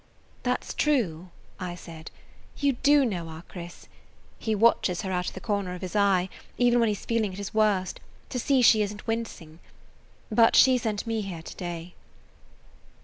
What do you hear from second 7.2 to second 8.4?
at his worst, to